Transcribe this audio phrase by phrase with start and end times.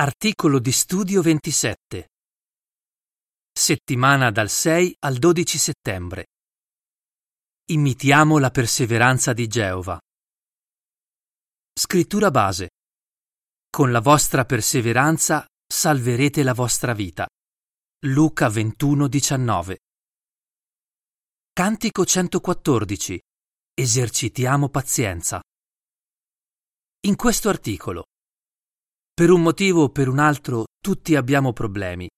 [0.00, 2.06] Articolo di studio 27.
[3.50, 6.26] Settimana dal 6 al 12 settembre.
[7.72, 9.98] Imitiamo la perseveranza di Geova.
[11.72, 12.68] Scrittura base.
[13.68, 17.26] Con la vostra perseveranza salverete la vostra vita.
[18.06, 19.78] Luca 21:19.
[21.52, 23.20] Cantico 114.
[23.74, 25.42] Esercitiamo pazienza.
[27.00, 28.04] In questo articolo
[29.18, 32.08] per un motivo o per un altro tutti abbiamo problemi.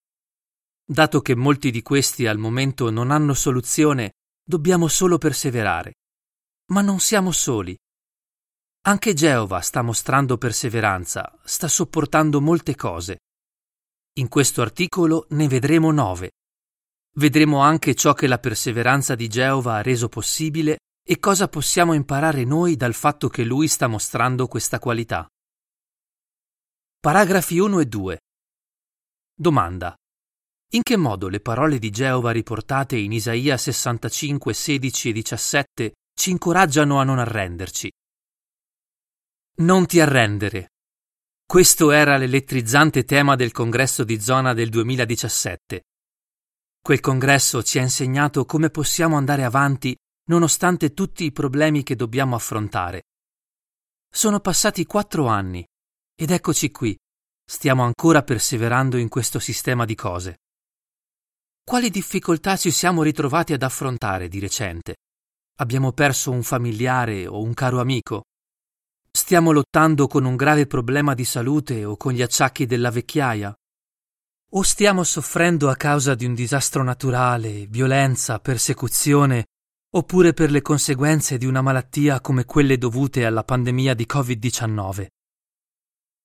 [0.85, 4.11] Dato che molti di questi al momento non hanno soluzione,
[4.47, 5.93] dobbiamo solo perseverare.
[6.67, 7.75] Ma non siamo soli.
[8.81, 13.17] Anche Geova sta mostrando perseveranza, sta sopportando molte cose.
[14.19, 16.33] In questo articolo ne vedremo nove.
[17.15, 22.43] Vedremo anche ciò che la perseveranza di Geova ha reso possibile e cosa possiamo imparare
[22.43, 25.27] noi dal fatto che lui sta mostrando questa qualità.
[27.01, 28.19] Paragrafi 1 e 2.
[29.33, 29.95] Domanda.
[30.73, 36.29] In che modo le parole di Geova riportate in Isaia 65, 16 e 17 ci
[36.29, 37.91] incoraggiano a non arrenderci?
[39.61, 40.73] Non ti arrendere.
[41.43, 45.81] Questo era l'elettrizzante tema del congresso di zona del 2017.
[46.83, 49.97] Quel congresso ci ha insegnato come possiamo andare avanti
[50.29, 53.05] nonostante tutti i problemi che dobbiamo affrontare.
[54.07, 55.65] Sono passati quattro anni
[56.21, 56.95] ed eccoci qui,
[57.43, 60.41] stiamo ancora perseverando in questo sistema di cose.
[61.63, 64.97] Quali difficoltà ci siamo ritrovati ad affrontare di recente?
[65.61, 68.25] Abbiamo perso un familiare o un caro amico?
[69.11, 73.51] Stiamo lottando con un grave problema di salute o con gli acciacchi della vecchiaia?
[74.53, 79.47] O stiamo soffrendo a causa di un disastro naturale, violenza, persecuzione,
[79.95, 85.07] oppure per le conseguenze di una malattia come quelle dovute alla pandemia di Covid-19?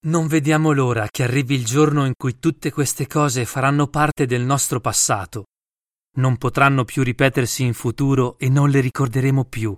[0.05, 4.43] Non vediamo l'ora che arrivi il giorno in cui tutte queste cose faranno parte del
[4.43, 5.47] nostro passato.
[6.19, 9.77] Non potranno più ripetersi in futuro e non le ricorderemo più.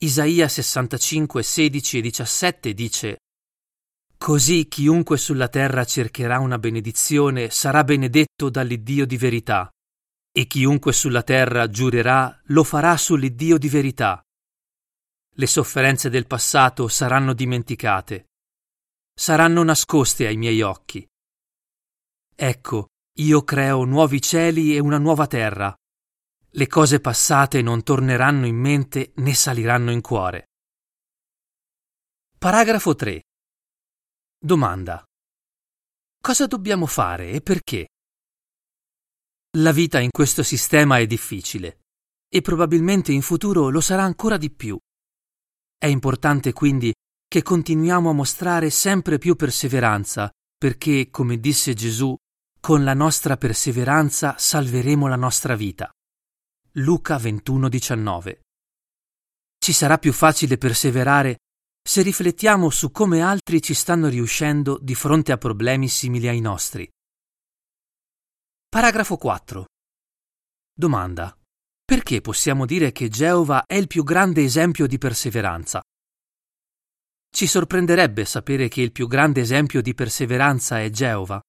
[0.00, 3.16] Isaia 65, 16 e 17 dice
[4.16, 9.68] Così chiunque sulla terra cercherà una benedizione sarà benedetto dall'Iddio di verità,
[10.30, 14.22] e chiunque sulla terra giurerà lo farà sull'Iddio di verità.
[15.34, 18.27] Le sofferenze del passato saranno dimenticate
[19.18, 21.04] saranno nascoste ai miei occhi.
[22.36, 22.86] Ecco,
[23.18, 25.74] io creo nuovi cieli e una nuova terra.
[26.50, 30.50] Le cose passate non torneranno in mente né saliranno in cuore.
[32.38, 33.22] Paragrafo 3.
[34.38, 35.02] Domanda.
[36.22, 37.88] Cosa dobbiamo fare e perché?
[39.56, 41.80] La vita in questo sistema è difficile
[42.28, 44.78] e probabilmente in futuro lo sarà ancora di più.
[45.76, 46.94] È importante quindi
[47.28, 52.16] che continuiamo a mostrare sempre più perseveranza, perché, come disse Gesù,
[52.58, 55.92] con la nostra perseveranza salveremo la nostra vita.
[56.72, 58.40] Luca 21:19.
[59.58, 61.36] Ci sarà più facile perseverare
[61.88, 66.88] se riflettiamo su come altri ci stanno riuscendo di fronte a problemi simili ai nostri.
[68.68, 69.64] Paragrafo 4.
[70.74, 71.36] Domanda.
[71.84, 75.80] Perché possiamo dire che Geova è il più grande esempio di perseveranza?
[77.38, 81.40] Ci sorprenderebbe sapere che il più grande esempio di perseveranza è Geova.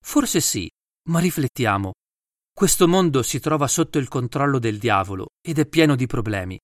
[0.00, 0.70] Forse sì,
[1.08, 1.94] ma riflettiamo.
[2.52, 6.56] Questo mondo si trova sotto il controllo del diavolo ed è pieno di problemi.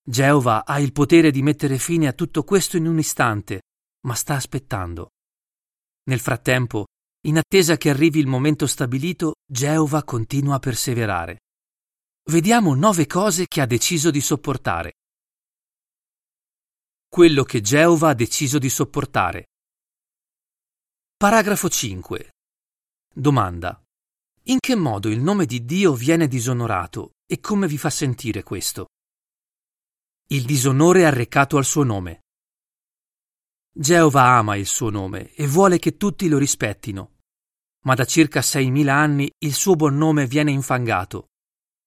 [0.00, 3.62] Geova ha il potere di mettere fine a tutto questo in un istante,
[4.06, 5.08] ma sta aspettando.
[6.04, 6.86] Nel frattempo,
[7.26, 11.40] in attesa che arrivi il momento stabilito, Geova continua a perseverare.
[12.30, 14.92] Vediamo nove cose che ha deciso di sopportare
[17.14, 19.48] quello che Geova ha deciso di sopportare.
[21.14, 22.30] Paragrafo 5.
[23.14, 23.84] Domanda.
[24.44, 28.86] In che modo il nome di Dio viene disonorato e come vi fa sentire questo?
[30.28, 32.22] Il disonore arrecato al suo nome.
[33.70, 37.18] Geova ama il suo nome e vuole che tutti lo rispettino,
[37.84, 41.26] ma da circa 6.000 anni il suo buon nome viene infangato.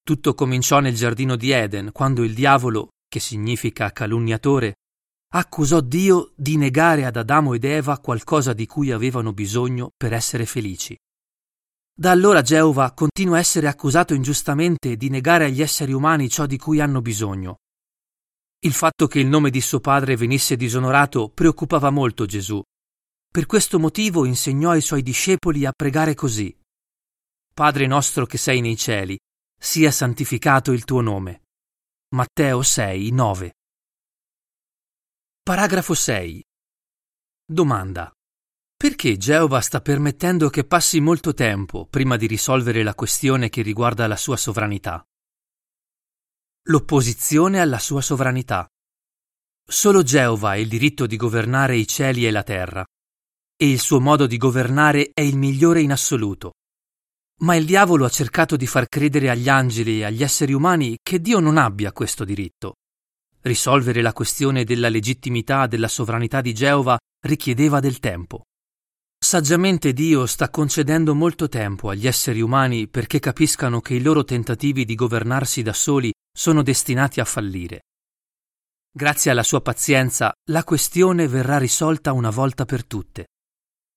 [0.04, 4.76] Tutto cominciò nel giardino di Eden, quando il diavolo, che significa calunniatore,
[5.38, 10.46] accusò Dio di negare ad Adamo ed Eva qualcosa di cui avevano bisogno per essere
[10.46, 10.98] felici.
[11.94, 16.58] Da allora Geova continua a essere accusato ingiustamente di negare agli esseri umani ciò di
[16.58, 17.58] cui hanno bisogno.
[18.60, 22.62] Il fatto che il nome di suo padre venisse disonorato preoccupava molto Gesù.
[23.30, 26.58] Per questo motivo insegnò ai suoi discepoli a pregare così.
[27.54, 29.20] Padre nostro che sei nei cieli,
[29.60, 31.42] sia santificato il tuo nome.
[32.16, 33.54] Matteo 6, 9.
[35.48, 36.44] Paragrafo 6.
[37.46, 38.12] Domanda.
[38.76, 44.08] Perché Geova sta permettendo che passi molto tempo prima di risolvere la questione che riguarda
[44.08, 45.06] la sua sovranità?
[46.64, 48.68] L'opposizione alla sua sovranità.
[49.64, 52.84] Solo Geova ha il diritto di governare i cieli e la terra,
[53.56, 56.54] e il suo modo di governare è il migliore in assoluto.
[57.42, 61.22] Ma il diavolo ha cercato di far credere agli angeli e agli esseri umani che
[61.22, 62.78] Dio non abbia questo diritto.
[63.46, 66.98] Risolvere la questione della legittimità della sovranità di Geova
[67.28, 68.46] richiedeva del tempo.
[69.24, 74.84] Saggiamente Dio sta concedendo molto tempo agli esseri umani perché capiscano che i loro tentativi
[74.84, 77.82] di governarsi da soli sono destinati a fallire.
[78.92, 83.28] Grazie alla sua pazienza, la questione verrà risolta una volta per tutte.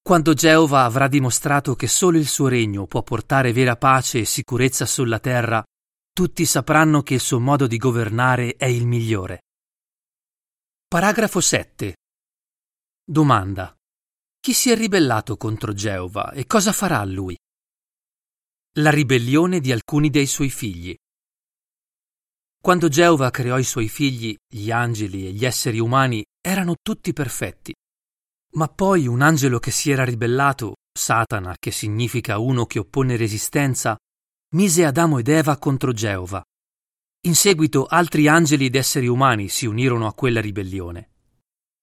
[0.02, 4.84] Quando Geova avrà dimostrato che solo il suo regno può portare vera pace e sicurezza
[4.84, 5.62] sulla terra,
[6.18, 9.42] tutti sapranno che il suo modo di governare è il migliore.
[10.88, 11.94] Paragrafo 7.
[13.04, 13.72] Domanda.
[14.40, 17.38] Chi si è ribellato contro Geova e cosa farà lui?
[18.78, 20.92] La ribellione di alcuni dei suoi figli.
[22.60, 27.72] Quando Geova creò i suoi figli, gli angeli e gli esseri umani erano tutti perfetti.
[28.54, 33.96] Ma poi un angelo che si era ribellato, Satana, che significa uno che oppone resistenza,
[34.54, 36.42] mise Adamo ed Eva contro Geova.
[37.26, 41.10] In seguito altri angeli ed esseri umani si unirono a quella ribellione.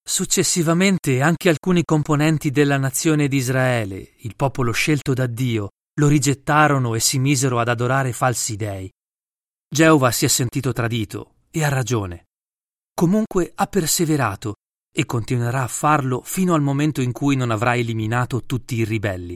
[0.03, 5.69] Successivamente anche alcuni componenti della nazione di Israele, il popolo scelto da Dio,
[5.99, 8.91] lo rigettarono e si misero ad adorare falsi dei.
[9.67, 12.25] Geova si è sentito tradito e ha ragione.
[12.95, 14.55] Comunque ha perseverato
[14.91, 19.35] e continuerà a farlo fino al momento in cui non avrà eliminato tutti i ribelli.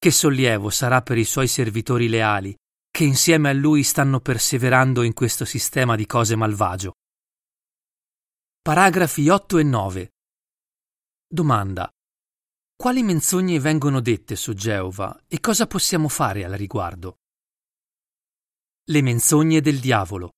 [0.00, 2.56] Che sollievo sarà per i suoi servitori leali,
[2.88, 6.92] che insieme a lui stanno perseverando in questo sistema di cose malvagio.
[8.62, 10.12] Paragrafi 8 e 9.
[11.26, 11.90] Domanda.
[12.76, 17.16] Quali menzogne vengono dette su Geova e cosa possiamo fare al riguardo?
[18.84, 20.34] Le menzogne del diavolo.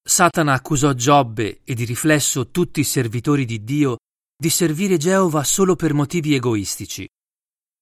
[0.00, 3.96] Satana accusò Giobbe e di riflesso tutti i servitori di Dio
[4.36, 7.08] di servire Geova solo per motivi egoistici.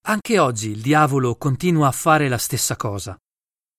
[0.07, 3.17] Anche oggi il diavolo continua a fare la stessa cosa.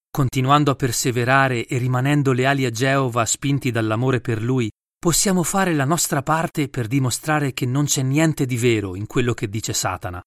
[0.10, 4.68] Continuando a perseverare e rimanendo leali a Geova spinti dall'amore per lui,
[4.98, 9.36] possiamo fare la nostra parte per dimostrare che non c'è niente di vero in quello
[9.36, 10.19] che dice Satana.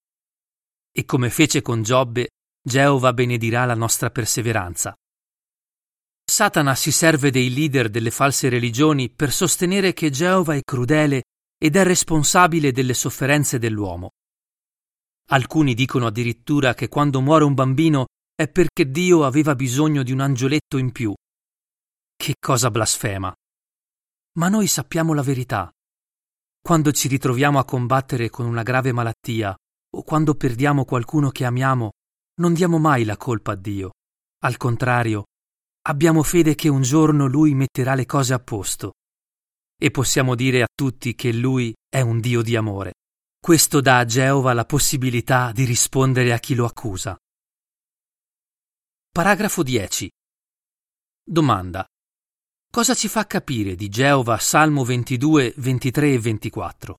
[0.92, 2.28] E come fece con Giobbe,
[2.64, 4.94] Geova benedirà la nostra perseveranza.
[6.24, 11.22] Satana si serve dei leader delle false religioni per sostenere che Geova è crudele
[11.60, 14.10] ed è responsabile delle sofferenze dell'uomo.
[15.30, 20.20] Alcuni dicono addirittura che quando muore un bambino è perché Dio aveva bisogno di un
[20.20, 21.12] angioletto in più.
[22.16, 23.34] Che cosa blasfema.
[24.38, 25.70] Ma noi sappiamo la verità.
[26.62, 29.54] Quando ci ritroviamo a combattere con una grave malattia
[29.94, 31.90] o quando perdiamo qualcuno che amiamo,
[32.40, 33.92] non diamo mai la colpa a Dio.
[34.44, 35.24] Al contrario,
[35.88, 38.92] abbiamo fede che un giorno Lui metterà le cose a posto.
[39.78, 42.92] E possiamo dire a tutti che Lui è un Dio di amore.
[43.48, 47.16] Questo dà a Geova la possibilità di rispondere a chi lo accusa.
[49.10, 50.10] Paragrafo 10.
[51.24, 51.86] Domanda.
[52.70, 56.96] Cosa ci fa capire di Geova Salmo 22, 23 e 24?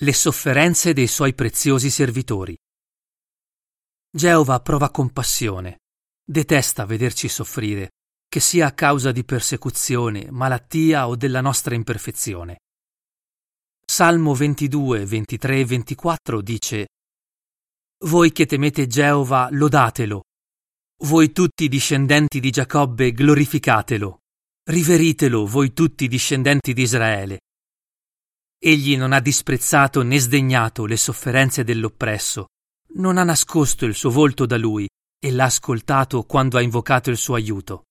[0.00, 2.58] Le sofferenze dei suoi preziosi servitori.
[4.10, 5.82] Geova prova compassione,
[6.20, 7.90] Detesta vederci soffrire,
[8.28, 12.58] che sia a causa di persecuzione, malattia o della nostra imperfezione.
[13.96, 16.88] Salmo 22, 23 e 24 dice
[18.06, 20.22] Voi che temete Geova, lodatelo.
[21.04, 24.18] Voi tutti discendenti di Giacobbe, glorificatelo.
[24.68, 27.42] Riveritelo, voi tutti discendenti di Israele.
[28.58, 32.46] Egli non ha disprezzato né sdegnato le sofferenze dell'oppresso,
[32.94, 34.88] non ha nascosto il suo volto da lui,
[35.24, 37.84] e l'ha ascoltato quando ha invocato il suo aiuto.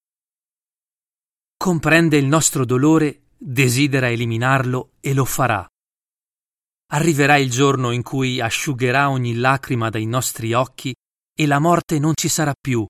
[1.55, 5.65] Comprende il nostro dolore, desidera eliminarlo e lo farà.
[6.93, 10.93] Arriverà il giorno in cui asciugherà ogni lacrima dai nostri occhi
[11.35, 12.85] e la morte non ci sarà più,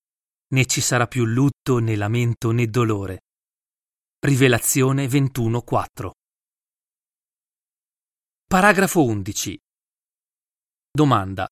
[0.53, 3.21] né ci sarà più lutto, né lamento, né dolore.
[4.19, 6.09] Rivelazione 21.4
[8.45, 9.57] Paragrafo 11
[10.91, 11.47] Domanda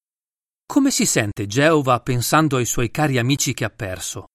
[0.72, 4.28] come si sente Geova pensando ai suoi cari amici che ha perso?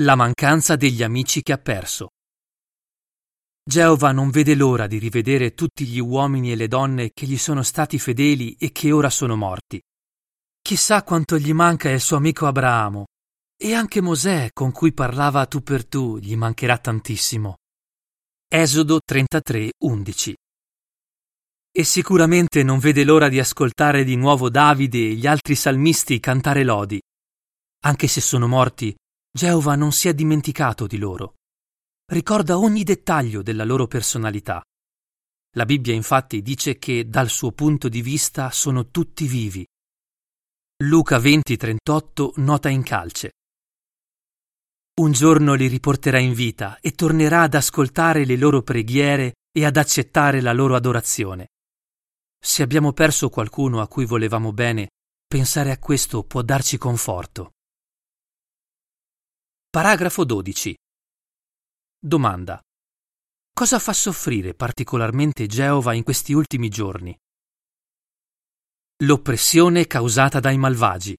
[0.00, 2.08] La mancanza degli amici che ha perso.
[3.62, 7.62] Geova non vede l'ora di rivedere tutti gli uomini e le donne che gli sono
[7.62, 9.80] stati fedeli e che ora sono morti.
[10.60, 13.06] Chissà quanto gli manca il suo amico Abramo.
[13.56, 17.56] E anche Mosè, con cui parlava tu per tu, gli mancherà tantissimo.
[18.48, 20.34] Esodo 33, 11
[21.72, 26.64] e sicuramente non vede l'ora di ascoltare di nuovo Davide e gli altri salmisti cantare
[26.64, 27.00] lodi.
[27.84, 28.94] Anche se sono morti,
[29.32, 31.36] Geova non si è dimenticato di loro.
[32.10, 34.60] Ricorda ogni dettaglio della loro personalità.
[35.54, 39.64] La Bibbia infatti dice che dal suo punto di vista sono tutti vivi.
[40.82, 43.30] Luca 20:38 nota in calce.
[45.00, 49.76] Un giorno li riporterà in vita e tornerà ad ascoltare le loro preghiere e ad
[49.76, 51.50] accettare la loro adorazione.
[52.42, 54.88] Se abbiamo perso qualcuno a cui volevamo bene,
[55.28, 57.52] pensare a questo può darci conforto.
[59.70, 60.74] Paragrafo 12.
[62.02, 62.58] Domanda.
[63.52, 67.14] Cosa fa soffrire particolarmente Geova in questi ultimi giorni?
[69.02, 71.16] L'oppressione causata dai malvagi.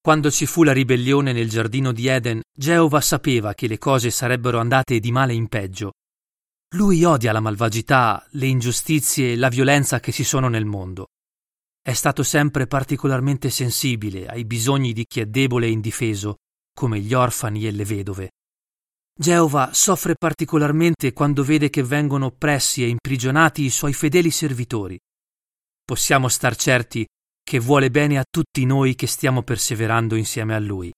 [0.00, 4.58] Quando ci fu la ribellione nel giardino di Eden, Geova sapeva che le cose sarebbero
[4.58, 5.92] andate di male in peggio
[6.74, 11.08] lui odia la malvagità, le ingiustizie e la violenza che ci sono nel mondo.
[11.82, 16.36] È stato sempre particolarmente sensibile ai bisogni di chi è debole e indifeso,
[16.74, 18.30] come gli orfani e le vedove.
[19.14, 24.98] Geova soffre particolarmente quando vede che vengono oppressi e imprigionati i suoi fedeli servitori.
[25.84, 27.06] Possiamo star certi
[27.42, 30.92] che vuole bene a tutti noi che stiamo perseverando insieme a lui.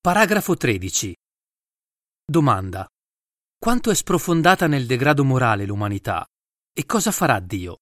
[0.00, 1.14] Paragrafo 13.
[2.24, 2.86] Domanda.
[3.56, 6.26] Quanto è sprofondata nel degrado morale l'umanità
[6.72, 7.76] e cosa farà Dio?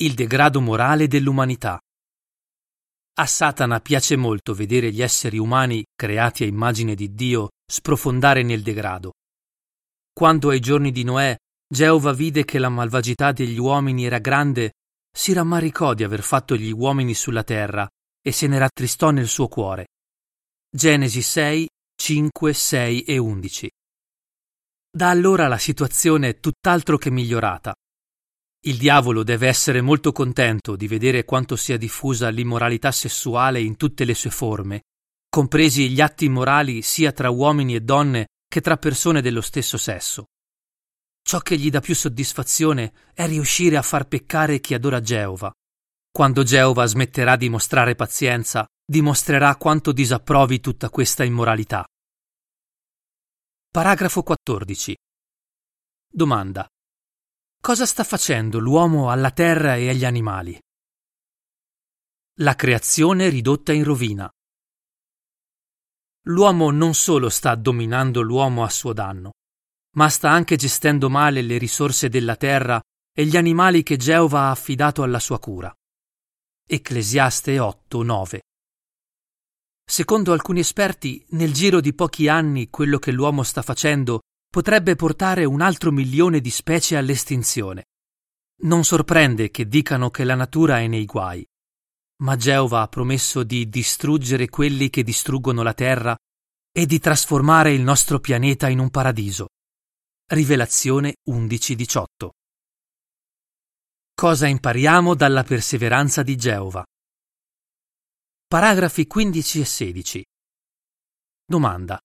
[0.00, 1.78] Il degrado morale dell'umanità.
[3.14, 8.62] A Satana piace molto vedere gli esseri umani, creati a immagine di Dio, sprofondare nel
[8.62, 9.12] degrado.
[10.12, 11.36] Quando ai giorni di Noè
[11.72, 14.72] Geova vide che la malvagità degli uomini era grande,
[15.10, 17.88] si rammaricò di aver fatto gli uomini sulla terra
[18.20, 19.86] e se ne rattristò nel suo cuore.
[20.70, 21.66] Genesi 6,
[21.98, 23.70] 5, 6 e 11.
[24.90, 27.74] Da allora la situazione è tutt'altro che migliorata.
[28.64, 34.04] Il diavolo deve essere molto contento di vedere quanto sia diffusa l'immoralità sessuale in tutte
[34.04, 34.82] le sue forme,
[35.28, 40.26] compresi gli atti immorali sia tra uomini e donne che tra persone dello stesso sesso.
[41.24, 45.52] Ciò che gli dà più soddisfazione è riuscire a far peccare chi adora Geova.
[46.12, 51.84] Quando Geova smetterà di mostrare pazienza, dimostrerà quanto disapprovi tutta questa immoralità.
[53.72, 54.94] Paragrafo 14.
[56.08, 56.71] Domanda.
[57.62, 60.60] Cosa sta facendo l'uomo alla terra e agli animali?
[62.40, 64.28] La creazione ridotta in rovina.
[66.22, 69.34] L'uomo non solo sta dominando l'uomo a suo danno,
[69.96, 72.82] ma sta anche gestendo male le risorse della terra
[73.16, 75.72] e gli animali che Geova ha affidato alla sua cura.
[76.66, 78.40] Ecclesiaste 8, 9.
[79.88, 85.46] Secondo alcuni esperti, nel giro di pochi anni quello che l'uomo sta facendo potrebbe portare
[85.46, 87.86] un altro milione di specie all'estinzione.
[88.64, 91.42] Non sorprende che dicano che la natura è nei guai.
[92.20, 96.14] Ma Geova ha promesso di distruggere quelli che distruggono la terra
[96.70, 99.48] e di trasformare il nostro pianeta in un paradiso.
[100.26, 102.28] Rivelazione 11-18
[104.12, 106.84] Cosa impariamo dalla perseveranza di Geova?
[108.46, 110.24] Paragrafi 15 e 16.
[111.42, 111.98] Domanda.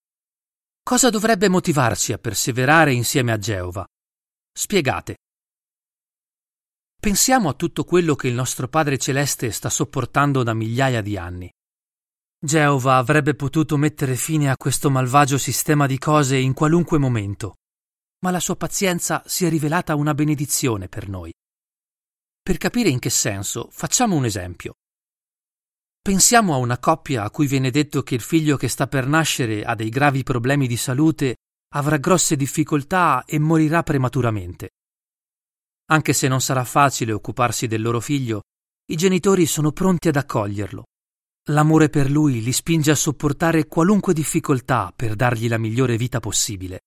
[0.88, 3.86] Cosa dovrebbe motivarci a perseverare insieme a Geova?
[4.58, 5.18] Spiegate.
[6.98, 11.52] Pensiamo a tutto quello che il nostro Padre Celeste sta sopportando da migliaia di anni.
[12.40, 17.56] Geova avrebbe potuto mettere fine a questo malvagio sistema di cose in qualunque momento,
[18.24, 21.34] ma la sua pazienza si è rivelata una benedizione per noi.
[22.42, 24.76] Per capire in che senso, facciamo un esempio.
[26.08, 29.66] Pensiamo a una coppia a cui viene detto che il figlio che sta per nascere
[29.66, 31.36] ha dei gravi problemi di salute,
[31.74, 34.70] avrà grosse difficoltà e morirà prematuramente.
[35.92, 38.44] Anche se non sarà facile occuparsi del loro figlio,
[38.90, 40.86] i genitori sono pronti ad accoglierlo.
[41.50, 46.84] L'amore per lui li spinge a sopportare qualunque difficoltà per dargli la migliore vita possibile.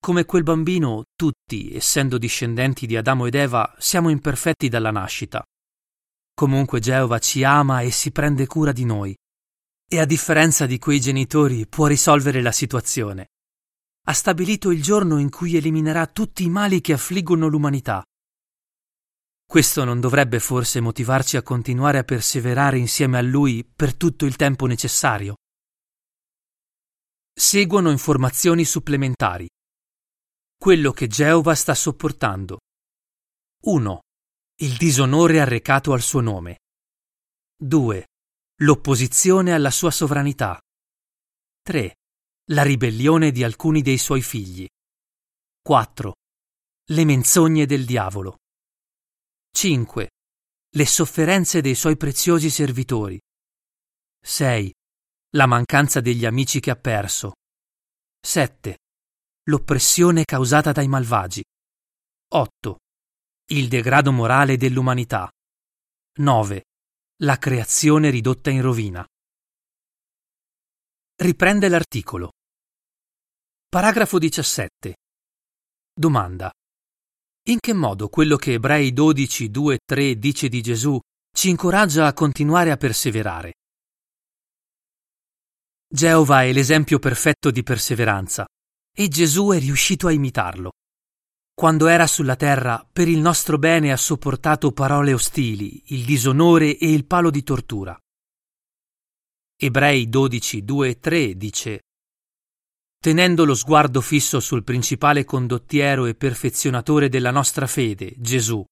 [0.00, 5.44] Come quel bambino, tutti, essendo discendenti di Adamo ed Eva, siamo imperfetti dalla nascita
[6.38, 9.16] Comunque Geova ci ama e si prende cura di noi.
[9.88, 13.28] E a differenza di quei genitori può risolvere la situazione.
[14.04, 18.04] Ha stabilito il giorno in cui eliminerà tutti i mali che affliggono l'umanità.
[19.46, 24.36] Questo non dovrebbe forse motivarci a continuare a perseverare insieme a Lui per tutto il
[24.36, 25.36] tempo necessario?
[27.32, 29.48] Seguono informazioni supplementari.
[30.54, 32.58] Quello che Geova sta sopportando.
[33.62, 34.00] 1
[34.60, 36.60] il disonore arrecato al suo nome.
[37.56, 38.06] 2.
[38.60, 40.58] L'opposizione alla sua sovranità.
[41.62, 41.96] 3.
[42.52, 44.66] La ribellione di alcuni dei suoi figli.
[45.60, 46.14] 4.
[46.88, 48.38] Le menzogne del diavolo.
[49.50, 50.10] 5.
[50.70, 53.20] Le sofferenze dei suoi preziosi servitori.
[54.22, 54.72] 6.
[55.34, 57.32] La mancanza degli amici che ha perso.
[58.20, 58.78] 7.
[59.48, 61.44] L'oppressione causata dai malvagi.
[62.28, 62.78] 8.
[63.48, 65.30] Il degrado morale dell'umanità.
[66.18, 66.64] 9.
[67.22, 69.06] La creazione ridotta in rovina.
[71.14, 72.32] Riprende l'articolo.
[73.68, 74.96] Paragrafo 17.
[75.94, 76.50] Domanda.
[77.44, 80.98] In che modo quello che Ebrei 12, 2, 3 dice di Gesù
[81.30, 83.52] ci incoraggia a continuare a perseverare?
[85.86, 88.44] Geova è l'esempio perfetto di perseveranza
[88.92, 90.72] e Gesù è riuscito a imitarlo.
[91.58, 96.92] Quando era sulla terra, per il nostro bene ha sopportato parole ostili, il disonore e
[96.92, 97.98] il palo di tortura.
[99.58, 101.80] Ebrei 12, 2 e 3 dice
[103.00, 108.62] tenendo lo sguardo fisso sul principale condottiero e perfezionatore della nostra fede, Gesù.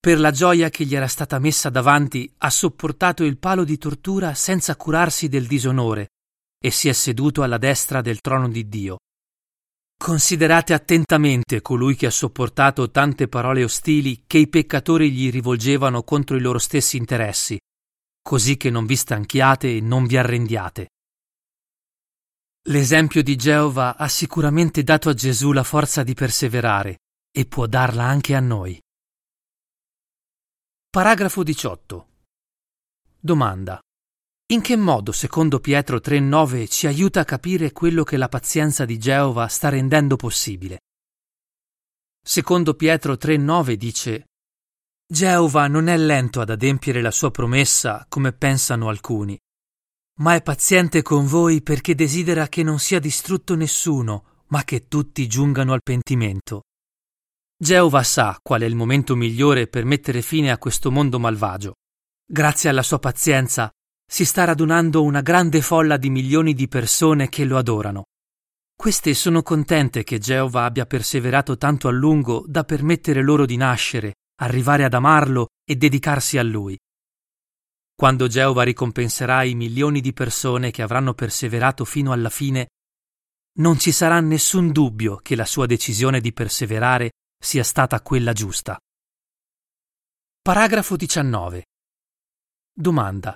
[0.00, 4.34] Per la gioia che gli era stata messa davanti, ha sopportato il palo di tortura
[4.34, 6.08] senza curarsi del disonore
[6.58, 8.98] e si è seduto alla destra del trono di Dio.
[9.96, 16.36] Considerate attentamente colui che ha sopportato tante parole ostili che i peccatori gli rivolgevano contro
[16.36, 17.58] i loro stessi interessi,
[18.20, 20.88] così che non vi stanchiate e non vi arrendiate.
[22.68, 28.04] L'esempio di Geova ha sicuramente dato a Gesù la forza di perseverare e può darla
[28.04, 28.80] anche a noi.
[30.88, 32.08] Paragrafo 18.
[33.20, 33.83] Domanda.
[34.54, 38.98] In che modo, secondo Pietro 3:9, ci aiuta a capire quello che la pazienza di
[38.98, 40.82] Geova sta rendendo possibile?
[42.24, 44.26] Secondo Pietro 3:9 dice
[45.12, 49.36] Geova non è lento ad adempiere la sua promessa, come pensano alcuni,
[50.20, 55.26] ma è paziente con voi perché desidera che non sia distrutto nessuno, ma che tutti
[55.26, 56.62] giungano al pentimento.
[57.56, 61.74] Geova sa qual è il momento migliore per mettere fine a questo mondo malvagio.
[62.24, 63.68] Grazie alla sua pazienza
[64.14, 68.04] si sta radunando una grande folla di milioni di persone che lo adorano.
[68.72, 74.14] Queste sono contente che Geova abbia perseverato tanto a lungo da permettere loro di nascere,
[74.36, 76.78] arrivare ad amarlo e dedicarsi a lui.
[77.92, 82.68] Quando Geova ricompenserà i milioni di persone che avranno perseverato fino alla fine,
[83.58, 88.78] non ci sarà nessun dubbio che la sua decisione di perseverare sia stata quella giusta.
[90.40, 91.64] Paragrafo 19.
[92.72, 93.34] Domanda.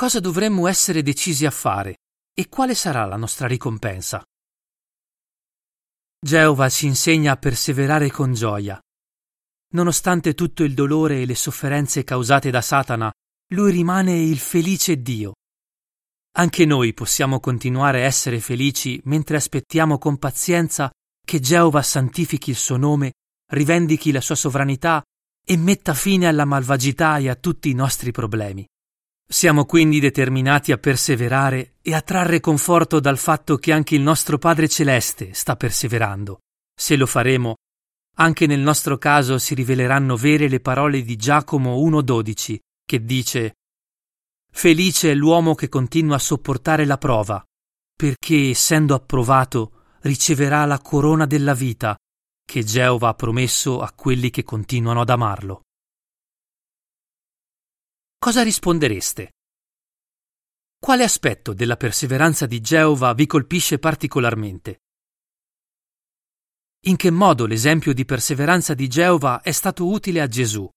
[0.00, 1.98] Cosa dovremmo essere decisi a fare
[2.32, 4.24] e quale sarà la nostra ricompensa?
[6.18, 8.80] Geova ci insegna a perseverare con gioia.
[9.74, 13.12] Nonostante tutto il dolore e le sofferenze causate da Satana,
[13.52, 15.34] lui rimane il felice Dio.
[16.38, 20.90] Anche noi possiamo continuare a essere felici mentre aspettiamo con pazienza
[21.22, 23.12] che Geova santifichi il suo nome,
[23.52, 25.02] rivendichi la sua sovranità
[25.46, 28.66] e metta fine alla malvagità e a tutti i nostri problemi.
[29.32, 34.38] Siamo quindi determinati a perseverare e a trarre conforto dal fatto che anche il nostro
[34.38, 36.40] Padre Celeste sta perseverando.
[36.76, 37.54] Se lo faremo,
[38.16, 43.54] anche nel nostro caso si riveleranno vere le parole di Giacomo 1.12, che dice
[44.50, 47.40] Felice è l'uomo che continua a sopportare la prova,
[47.94, 51.96] perché, essendo approvato, riceverà la corona della vita
[52.44, 55.60] che Geova ha promesso a quelli che continuano ad amarlo.
[58.20, 59.32] Cosa rispondereste?
[60.78, 64.82] Quale aspetto della perseveranza di Geova vi colpisce particolarmente?
[66.84, 70.68] In che modo l'esempio di perseveranza di Geova è stato utile a Gesù?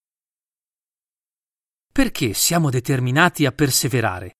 [1.93, 4.37] perché siamo determinati a perseverare.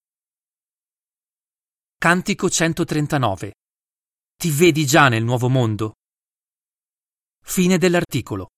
[2.00, 3.54] Cantico 139.
[4.36, 5.94] Ti vedi già nel nuovo mondo?
[7.44, 8.53] Fine dell'articolo.